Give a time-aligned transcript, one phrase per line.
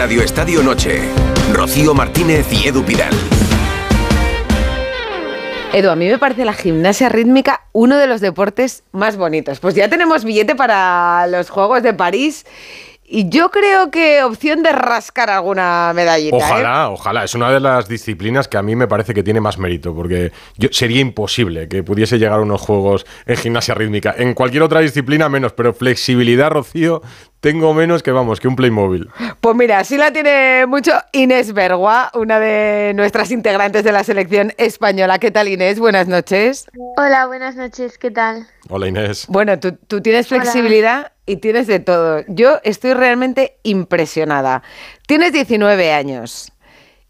[0.00, 1.02] Radio Estadio Noche.
[1.52, 3.12] Rocío Martínez y Edu Pidal.
[5.74, 9.60] Edu, a mí me parece la gimnasia rítmica uno de los deportes más bonitos.
[9.60, 12.46] Pues ya tenemos billete para los Juegos de París
[13.12, 16.36] y yo creo que opción de rascar alguna medallita.
[16.36, 16.40] ¿eh?
[16.40, 17.24] Ojalá, ojalá.
[17.24, 20.30] Es una de las disciplinas que a mí me parece que tiene más mérito, porque
[20.56, 24.14] yo, sería imposible que pudiese llegar a unos juegos en gimnasia rítmica.
[24.16, 27.02] En cualquier otra disciplina menos, pero flexibilidad, Rocío,
[27.40, 29.08] tengo menos que vamos, que un Playmobil.
[29.40, 34.52] Pues mira, sí la tiene mucho Inés Bergua, una de nuestras integrantes de la selección
[34.58, 35.18] española.
[35.18, 35.78] ¿Qué tal Inés?
[35.78, 36.66] Buenas noches.
[36.98, 38.46] Hola, buenas noches, ¿qué tal?
[38.68, 39.24] Hola Inés.
[39.28, 42.22] Bueno, tú, tú tienes flexibilidad y tienes de todo.
[42.28, 44.62] Yo estoy realmente impresionada.
[45.06, 46.52] Tienes 19 años.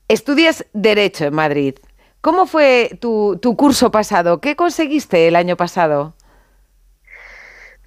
[0.07, 1.74] Estudias Derecho en Madrid.
[2.21, 4.41] ¿Cómo fue tu, tu curso pasado?
[4.41, 6.15] ¿Qué conseguiste el año pasado?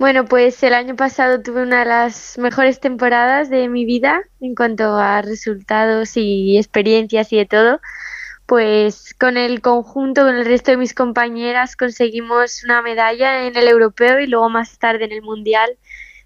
[0.04, 4.54] Bueno, pues el año pasado tuve una de las mejores temporadas de mi vida en
[4.54, 7.80] cuanto a resultados y experiencias y de todo.
[8.46, 13.66] Pues con el conjunto, con el resto de mis compañeras, conseguimos una medalla en el
[13.70, 15.78] europeo y luego más tarde en el mundial,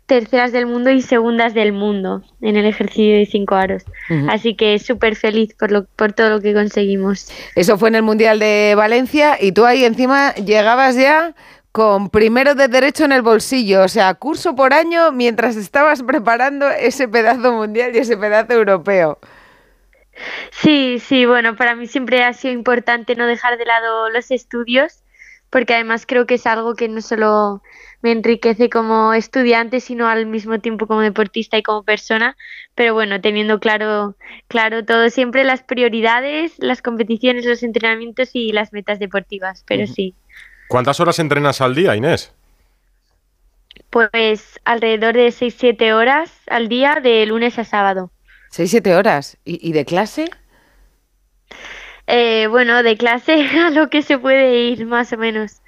[0.07, 3.83] terceras del mundo y segundas del mundo en el ejercicio de cinco aros.
[4.27, 7.29] Así que súper feliz por, lo, por todo lo que conseguimos.
[7.53, 11.35] Eso fue en el mundial de Valencia y tú ahí encima llegabas ya
[11.77, 16.67] con primero de derecho en el bolsillo, o sea, curso por año mientras estabas preparando
[16.71, 19.19] ese pedazo mundial y ese pedazo europeo.
[20.49, 25.03] Sí, sí, bueno, para mí siempre ha sido importante no dejar de lado los estudios,
[25.51, 27.61] porque además creo que es algo que no solo
[28.01, 32.35] me enriquece como estudiante, sino al mismo tiempo como deportista y como persona.
[32.73, 34.15] Pero bueno, teniendo claro,
[34.47, 40.15] claro todo, siempre las prioridades, las competiciones, los entrenamientos y las metas deportivas, pero sí.
[40.67, 42.33] ¿Cuántas horas entrenas al día, Inés?
[43.89, 48.11] Pues alrededor de 6-7 horas al día, de lunes a sábado.
[48.51, 49.37] 6-7 horas.
[49.45, 50.29] ¿Y, ¿Y, de clase?
[52.47, 55.61] Eh, bueno, de clase a lo que se puede ir, más o menos.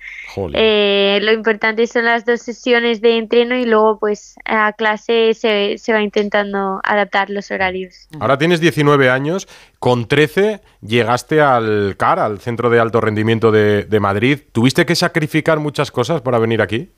[0.53, 5.77] Eh, lo importante son las dos sesiones de entreno y luego pues a clase se,
[5.77, 8.07] se, va intentando adaptar los horarios.
[8.19, 9.47] Ahora tienes 19 años,
[9.79, 14.39] con 13 llegaste al CAR, al Centro de Alto Rendimiento de, de Madrid.
[14.51, 16.89] ¿Tuviste que sacrificar muchas cosas para venir aquí?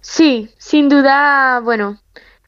[0.00, 2.00] Sí, sin duda, bueno,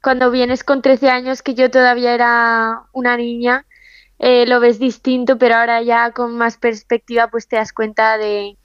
[0.02, 3.66] cuando vienes con 13 años, que yo todavía era una niña,
[4.20, 8.58] eh, lo ves distinto, pero ahora ya con más perspectiva pues te das cuenta de,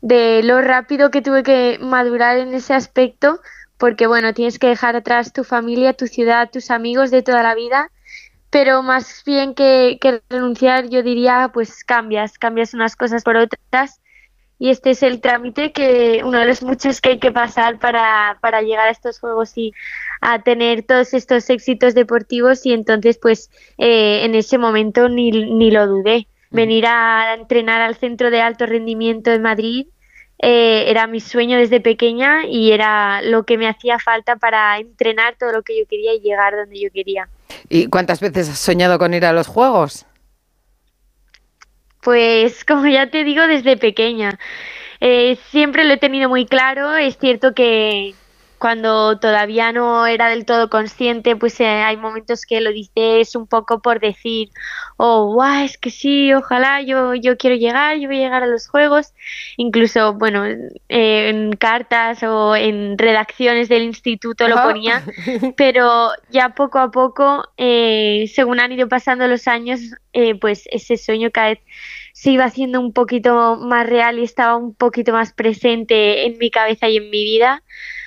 [0.00, 3.40] de lo rápido que tuve que madurar en ese aspecto,
[3.76, 7.54] porque bueno, tienes que dejar atrás tu familia, tu ciudad, tus amigos de toda la
[7.54, 7.90] vida,
[8.48, 14.00] pero más bien que, que renunciar, yo diría, pues cambias, cambias unas cosas por otras
[14.64, 18.38] y este es el trámite que uno de los muchos que hay que pasar para,
[18.40, 19.74] para llegar a estos juegos y
[20.22, 25.70] a tener todos estos éxitos deportivos y entonces pues eh, en ese momento ni, ni
[25.70, 26.28] lo dudé.
[26.50, 29.86] Venir a entrenar al centro de alto rendimiento de Madrid
[30.38, 35.36] eh, era mi sueño desde pequeña y era lo que me hacía falta para entrenar
[35.38, 37.28] todo lo que yo quería y llegar donde yo quería.
[37.68, 40.06] ¿Y cuántas veces has soñado con ir a los Juegos?
[42.04, 44.38] Pues como ya te digo, desde pequeña.
[45.00, 46.96] Eh, siempre lo he tenido muy claro.
[46.96, 48.14] Es cierto que
[48.64, 53.46] cuando todavía no era del todo consciente, pues eh, hay momentos que lo dices un
[53.46, 54.48] poco por decir,
[54.96, 58.46] oh, guau, es que sí, ojalá yo, yo quiero llegar, yo voy a llegar a
[58.46, 59.12] los juegos.
[59.58, 65.04] Incluso, bueno, eh, en cartas o en redacciones del instituto lo ponía,
[65.58, 69.80] pero ya poco a poco, eh, según han ido pasando los años,
[70.14, 71.58] eh, pues ese sueño cada vez
[72.14, 76.50] se iba haciendo un poquito más real y estaba un poquito más presente en mi
[76.50, 77.62] cabeza y en mi vida.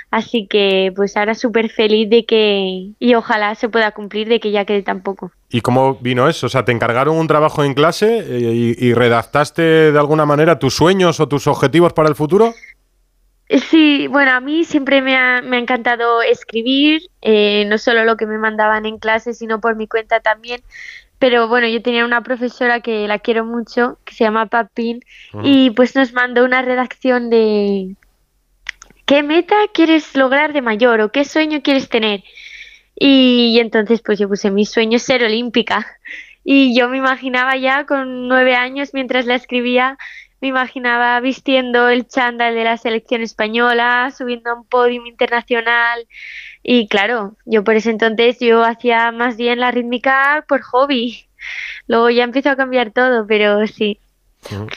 [0.10, 4.52] Así que pues ahora súper feliz de que, y ojalá se pueda cumplir, de que
[4.52, 5.32] ya quede tan poco.
[5.50, 6.48] ¿Y cómo vino eso?
[6.48, 10.76] O sea, ¿te encargaron un trabajo en clase y, y redactaste de alguna manera tus
[10.76, 12.54] sueños o tus objetivos para el futuro?
[13.50, 18.18] Sí, bueno, a mí siempre me ha, me ha encantado escribir, eh, no solo lo
[18.18, 20.62] que me mandaban en clase, sino por mi cuenta también.
[21.20, 25.00] Pero bueno, yo tenía una profesora que la quiero mucho, que se llama Papín,
[25.34, 25.42] uh -huh.
[25.44, 27.96] y pues nos mandó una redacción de,
[29.08, 32.24] ¿qué meta quieres lograr de mayor o qué sueño quieres tener?
[32.94, 35.88] Y, entonces pues yo puse mi sueño es ser olímpica.
[36.44, 39.98] Y yo me imaginaba ya con nueve años mientras la escribía,
[40.40, 46.08] me imaginaba vistiendo el chándal de la selección española, subiendo a un podium internacional.
[46.62, 51.28] Y claro, yo por ese entonces yo hacía más bien la rítmica por hobby.
[51.88, 54.00] Luego ya empezó a cambiar todo, pero sí.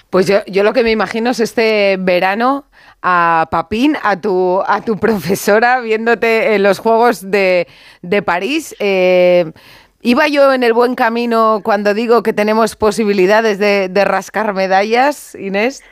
[0.09, 2.65] Pues yo, yo lo que me imagino es este verano
[3.03, 7.67] a Papín, a tu, a tu profesora, viéndote en los Juegos de,
[8.25, 8.75] París.
[8.79, 9.53] Eh,
[10.03, 15.35] ¿Iba yo en el buen camino cuando digo que tenemos posibilidades de, de rascar medallas,
[15.35, 15.83] Inés?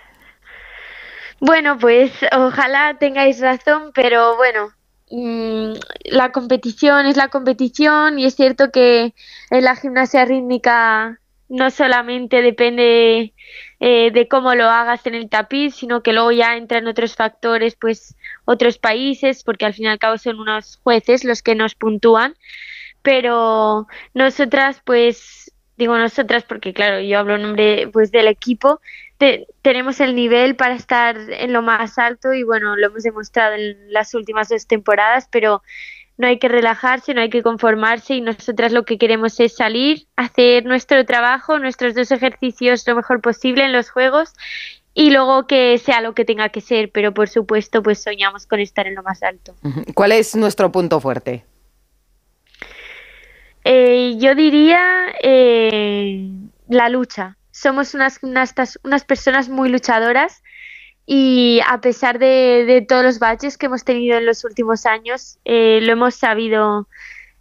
[1.40, 4.70] Bueno, pues ojalá tengáis razón, pero bueno,
[5.10, 5.74] mm,
[6.06, 9.14] la competición es la competición y es cierto que
[9.50, 13.32] en la gimnasia rítmica no solamente depende
[13.80, 17.74] eh, de cómo lo hagas en el tapiz, sino que luego ya entran otros factores,
[17.76, 21.74] pues otros países, porque al fin y al cabo son unos jueces los que nos
[21.74, 22.34] puntúan.
[23.02, 28.80] Pero nosotras, pues, digo nosotras porque claro, yo hablo en nombre pues del equipo,
[29.62, 33.92] tenemos el nivel para estar en lo más alto y bueno, lo hemos demostrado en
[33.92, 35.62] las últimas dos temporadas, pero
[36.18, 40.06] no hay que relajarse, no hay que conformarse y nosotras lo que queremos es salir,
[40.16, 44.34] hacer nuestro trabajo, nuestros dos ejercicios lo mejor posible en los juegos
[44.94, 48.58] y luego que sea lo que tenga que ser, pero por supuesto pues soñamos con
[48.58, 49.54] estar en lo más alto.
[49.94, 51.44] ¿Cuál es nuestro punto fuerte?
[53.62, 56.28] Eh, yo diría eh,
[56.68, 57.36] la lucha.
[57.52, 60.42] Somos unas, unas, unas personas muy luchadoras
[61.10, 65.80] y a pesar de, todos los baches que hemos tenido en los últimos años, eh,
[65.80, 66.86] lo hemos sabido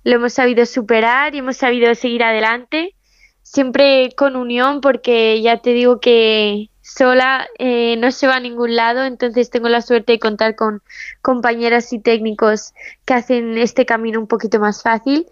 [0.06, 2.96] lo hemos sabido superar y hemos sabido seguir adelante,
[3.44, 8.74] siempre con unión, porque ya te digo que sola eh, no se va a ningún
[8.74, 10.82] lado, entonces tengo la suerte de contar con
[11.22, 12.74] compañeras y técnicos
[13.04, 15.28] que hacen este camino un poquito más fácil.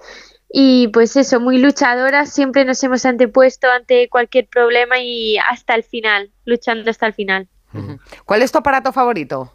[0.52, 5.84] Y pues eso, muy luchadoras, siempre nos hemos antepuesto ante cualquier problema y hasta el
[5.84, 7.48] final, luchando hasta el final.
[8.26, 9.52] ¿Cuál es tu aparato favorito?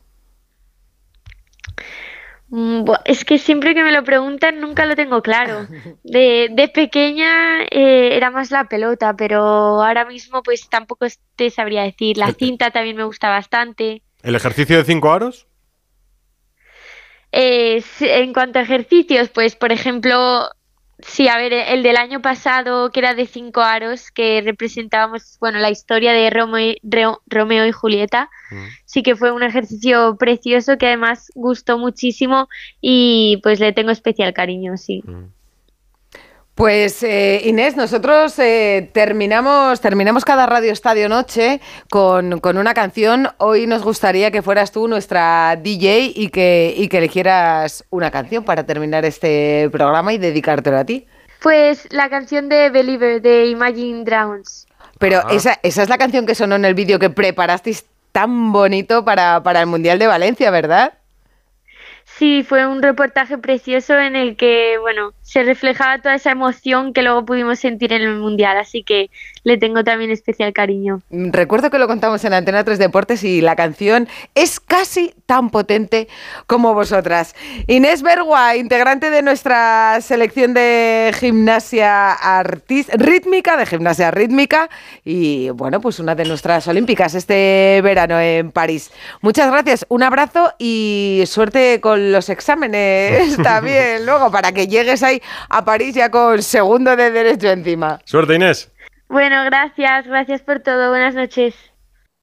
[2.50, 5.66] Mm, es que siempre que me lo preguntan nunca lo tengo claro.
[6.02, 11.06] De, pequeña eh, era más la pelota, pero ahora mismo pues tampoco
[11.36, 12.16] te sabría decir.
[12.16, 14.02] La cinta también me gusta bastante.
[14.22, 15.46] ¿El ejercicio de cinco aros?
[17.32, 20.50] Eh, en cuanto a ejercicios, pues por ejemplo
[21.06, 25.58] Sí, a ver, el del año pasado, que era de cinco aros, que representábamos, bueno,
[25.58, 28.66] la historia de Romeo, y Julieta, mm.
[28.84, 32.48] sí que fue un ejercicio precioso que además gustó muchísimo
[32.80, 35.02] y pues le tengo especial cariño, sí.
[35.04, 35.39] Mm.
[36.60, 41.58] Pues eh, Inés, nosotros eh, terminamos, terminamos cada Radio Estadio Noche
[41.88, 43.30] con, una canción.
[43.38, 48.44] Hoy nos gustaría que fueras tú nuestra DJ y que, y que eligieras una canción
[48.44, 51.06] para terminar este programa y dedicártelo a ti.
[51.40, 54.66] Pues la canción de Believer de Imagine Dragons.
[54.98, 59.02] Pero esa, esa es la canción que sonó en el vídeo que preparasteis tan bonito
[59.02, 60.92] para, para el Mundial de Valencia, ¿verdad?
[62.16, 67.02] Sí, fue un reportaje precioso en el que, bueno, se reflejaba toda esa emoción que
[67.02, 69.10] luego pudimos sentir en el Mundial, así que
[69.42, 71.00] le tengo también especial cariño.
[71.10, 76.08] Recuerdo que lo contamos en Antena 3 Deportes y la canción es casi tan potente
[76.46, 77.34] como vosotras.
[77.66, 84.68] Inés Bergua, integrante de nuestra selección de gimnasia rítmica, de gimnasia rítmica
[85.04, 88.90] y, bueno, pues una de nuestras olímpicas este verano en París.
[89.20, 95.22] Muchas gracias, un abrazo y suerte con los exámenes también luego para que llegues ahí
[95.48, 98.00] a París ya con segundo de derecho encima.
[98.04, 98.70] Suerte Inés.
[99.10, 100.88] Bueno, gracias, gracias por todo.
[100.88, 101.69] Buenas noches.